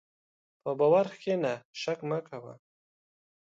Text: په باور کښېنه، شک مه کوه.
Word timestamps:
په 0.61 0.71
باور 0.79 1.05
کښېنه، 1.13 1.53
شک 1.81 1.99
مه 2.09 2.19
کوه. 2.27 2.53